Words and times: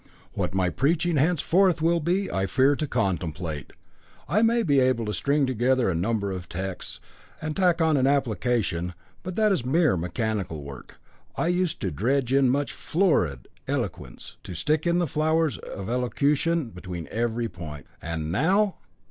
What 0.33 0.55
my 0.55 0.71
preaching 0.71 1.17
henceforth 1.17 1.79
will 1.79 1.99
be 1.99 2.31
I 2.31 2.47
fear 2.47 2.75
to 2.75 2.87
contemplate. 2.87 3.71
I 4.27 4.41
may 4.41 4.63
be 4.63 4.79
able 4.79 5.05
to 5.05 5.13
string 5.13 5.45
together 5.45 5.91
a 5.91 5.93
number 5.93 6.31
of 6.31 6.49
texts, 6.49 6.99
and 7.39 7.55
tack 7.55 7.83
on 7.83 7.97
an 7.97 8.07
application, 8.07 8.95
but 9.21 9.35
that 9.35 9.51
is 9.51 9.63
mere 9.63 9.95
mechanical 9.95 10.63
work. 10.63 10.99
I 11.35 11.49
used 11.49 11.79
to 11.81 11.91
dredge 11.91 12.33
in 12.33 12.49
much 12.49 12.73
florid 12.73 13.47
eloquence, 13.67 14.37
to 14.41 14.55
stick 14.55 14.87
in 14.87 14.97
the 14.97 15.05
flowers 15.05 15.59
of 15.59 15.87
elocution 15.87 16.71
between 16.71 17.07
every 17.11 17.47
joint. 17.47 17.85
And 18.01 18.31
now! 18.31 18.77